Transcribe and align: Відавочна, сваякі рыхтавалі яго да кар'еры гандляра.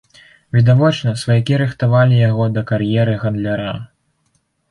Відавочна, 0.55 1.11
сваякі 1.23 1.59
рыхтавалі 1.63 2.17
яго 2.21 2.47
да 2.57 2.63
кар'еры 2.73 3.13
гандляра. 3.27 3.71